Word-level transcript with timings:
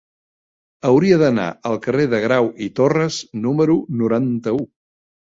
Hauria 0.89 1.19
d'anar 1.25 1.45
al 1.71 1.77
carrer 1.85 2.07
de 2.15 2.23
Grau 2.25 2.51
i 2.69 2.73
Torras 2.83 3.23
número 3.47 3.81
noranta-u. 4.05 4.69